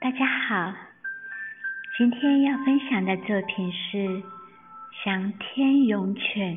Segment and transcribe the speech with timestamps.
[0.00, 0.72] 大家好，
[1.98, 3.98] 今天要分享的作品是
[5.04, 6.56] 《翔天勇犬》。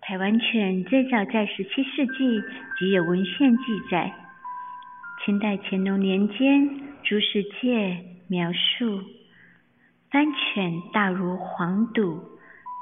[0.00, 2.42] 台湾犬最早在十七世纪
[2.78, 4.14] 即有文献记载，
[5.22, 6.66] 清代乾隆年间
[7.02, 9.02] 朱世界描述：
[10.10, 12.18] 番犬大如黄肚，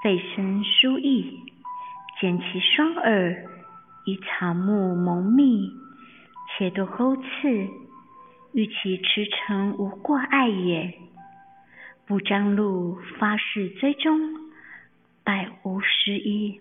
[0.04, 1.40] 背身疏翼，
[2.20, 3.46] 剪其双耳，
[4.06, 5.72] 以草木蒙密，
[6.56, 7.81] 且多钩刺。
[8.52, 10.94] 欲其驰骋无过碍也。
[12.06, 14.18] 不张路发誓追踪，
[15.24, 16.60] 百无失一。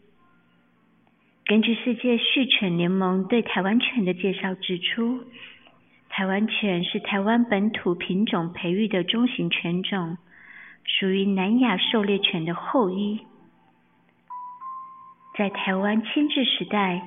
[1.45, 5.25] 根据世界畜犬联盟对台湾犬的介绍指出，
[6.07, 10.17] 台湾犬是台湾本土品种培育的中型犬种，
[10.85, 13.19] 属于南亚狩猎犬的后裔。
[15.37, 17.01] 在台湾清治时代，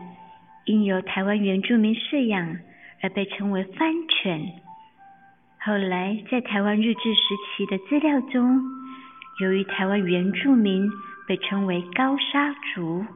[0.67, 2.59] 因由台湾原住民饲养
[3.01, 4.61] 而被称为番犬。
[5.67, 8.63] 后来，在台湾日治时期的资料中，
[9.41, 10.91] 由于台湾原住民
[11.27, 13.07] 被称为高沙族，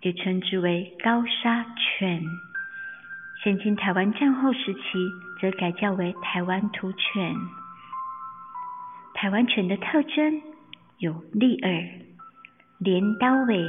[0.00, 2.20] 也称之为高沙犬。
[3.44, 4.80] 现今台湾战后时期，
[5.40, 7.36] 则改叫为台湾土犬。
[9.14, 10.42] 台湾犬的特征
[10.98, 11.70] 有立耳、
[12.78, 13.64] 镰刀尾，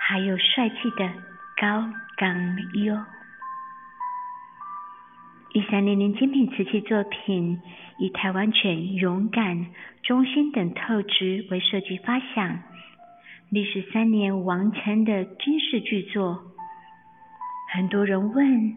[0.00, 1.08] 还有帅气的
[1.56, 3.06] 高岗腰。
[5.56, 7.58] 一三零零精品瓷器作品，
[7.96, 9.68] 以台湾犬勇敢、
[10.02, 12.58] 忠心等特质为设计发想，
[13.48, 16.42] 历时三年完成的军事巨作。
[17.72, 18.74] 很多人问，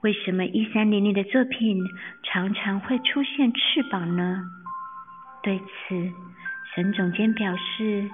[0.00, 1.78] 为什么一三零零的作品
[2.22, 4.42] 常常会出现翅膀呢？
[5.42, 6.10] 对此，
[6.74, 8.08] 沈总监表示，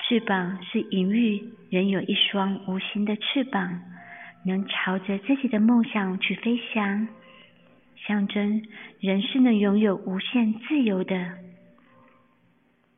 [0.00, 3.80] 翅膀是隐喻人有一双无形的翅膀，
[4.44, 7.06] 能朝着自己的梦想去飞翔。
[8.10, 8.64] 象征
[8.98, 11.38] 人是能拥有无限自由的。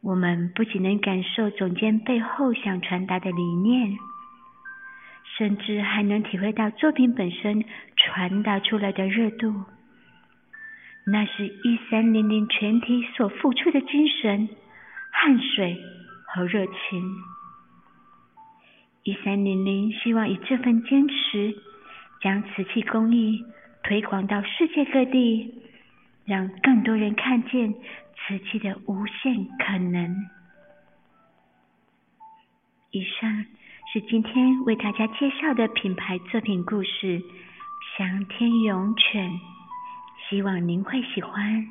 [0.01, 3.99] 我们不仅能感受总监背后想传达的理念，
[5.37, 7.63] 甚至还能体会到作品本身
[7.95, 9.53] 传达出来的热度。
[11.05, 14.49] 那是一三零零全体所付出的精神、
[15.11, 15.79] 汗水
[16.29, 16.73] 和热情。
[19.03, 21.55] 一三零零希望以这份坚持，
[22.23, 23.45] 将瓷器工艺。
[23.83, 25.63] 推广到世界各地，
[26.25, 30.17] 让更多人看见瓷器的无限可能。
[32.91, 33.47] 以上
[33.93, 37.23] 是今天为大家介绍的品牌作品故事——
[37.97, 39.41] 翔天勇犬，
[40.29, 41.67] 希望您会喜欢。